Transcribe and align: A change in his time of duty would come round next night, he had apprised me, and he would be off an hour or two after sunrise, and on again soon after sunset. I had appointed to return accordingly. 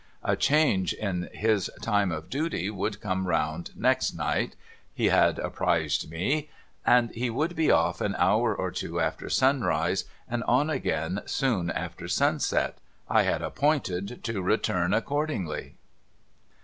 A 0.23 0.35
change 0.35 0.93
in 0.93 1.29
his 1.31 1.69
time 1.79 2.11
of 2.11 2.27
duty 2.27 2.71
would 2.71 3.01
come 3.01 3.27
round 3.27 3.69
next 3.77 4.15
night, 4.15 4.55
he 4.95 5.09
had 5.09 5.37
apprised 5.37 6.09
me, 6.09 6.49
and 6.83 7.11
he 7.11 7.29
would 7.29 7.55
be 7.55 7.69
off 7.69 8.01
an 8.01 8.15
hour 8.17 8.51
or 8.55 8.71
two 8.71 8.99
after 8.99 9.29
sunrise, 9.29 10.05
and 10.27 10.43
on 10.45 10.71
again 10.71 11.21
soon 11.27 11.69
after 11.69 12.07
sunset. 12.07 12.79
I 13.11 13.21
had 13.21 13.43
appointed 13.43 14.23
to 14.23 14.41
return 14.41 14.91
accordingly. 14.91 15.75